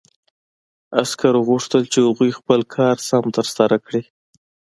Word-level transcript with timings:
عسکرو 1.01 1.41
غوښتل 1.49 1.81
چې 1.91 1.99
هغوی 2.07 2.31
خپل 2.39 2.59
کار 2.75 2.95
سم 3.09 3.23
ترسره 3.37 3.75
کړي 3.85 4.01